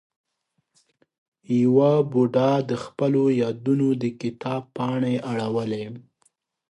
[1.61, 5.85] یوه بوډا د خپلو یادونو د کتاب پاڼې اړولې.